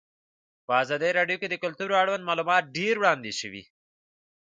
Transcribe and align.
په 0.65 0.71
ازادي 0.83 1.09
راډیو 1.19 1.39
کې 1.41 1.47
د 1.49 1.55
کلتور 1.63 1.89
اړوند 2.01 2.27
معلومات 2.29 2.63
ډېر 2.77 2.95
وړاندې 2.99 3.31
شوي. 3.39 3.63